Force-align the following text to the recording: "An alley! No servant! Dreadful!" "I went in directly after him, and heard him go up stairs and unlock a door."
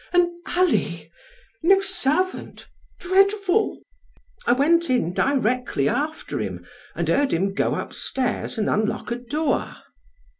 "An 0.13 0.41
alley! 0.47 1.11
No 1.61 1.79
servant! 1.79 2.67
Dreadful!" 2.99 3.83
"I 4.47 4.53
went 4.53 4.89
in 4.89 5.13
directly 5.13 5.87
after 5.87 6.39
him, 6.39 6.65
and 6.95 7.07
heard 7.07 7.31
him 7.31 7.53
go 7.53 7.75
up 7.75 7.93
stairs 7.93 8.57
and 8.57 8.67
unlock 8.67 9.11
a 9.11 9.17
door." 9.17 9.75